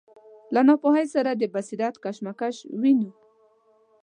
له 0.53 0.61
ناپوهۍ 0.67 1.05
سره 1.15 1.31
د 1.35 1.43
بصیرت 1.53 1.95
کشمکش 2.03 2.55
وینو. 2.81 3.11